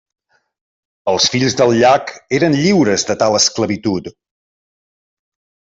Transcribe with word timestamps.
Els 1.13 1.27
fills 1.33 1.57
del 1.59 1.73
llac 1.83 2.15
eren 2.39 2.59
lliures 2.63 3.07
de 3.11 3.19
tal 3.25 3.41
esclavitud. 3.43 4.13